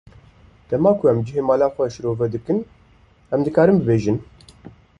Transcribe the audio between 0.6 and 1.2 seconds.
Dema ku em